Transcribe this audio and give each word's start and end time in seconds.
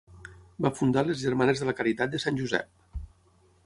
Va 0.65 0.71
fundar 0.79 1.03
les 1.09 1.21
Germanes 1.25 1.63
de 1.63 1.69
la 1.69 1.77
Caritat 1.83 2.17
de 2.17 2.25
Sant 2.27 2.43
Josep. 2.43 3.03